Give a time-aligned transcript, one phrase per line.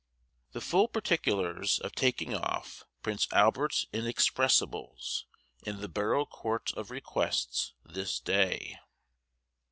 [0.53, 5.25] THE FULL PARTICULARS OF "TAKING OFF" PRINCE ALBERT'S INEXPESSIBLES.
[5.63, 7.73] IN THE BOROUGH COURT OF REQUESTS.
[7.85, 8.79] THIS DAY.